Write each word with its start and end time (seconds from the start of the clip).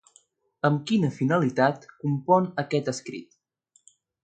Amb 0.69 0.79
quina 0.91 1.11
finalitat 1.17 1.85
compon 2.05 2.49
aquest 2.65 2.91
escrit? 2.95 3.39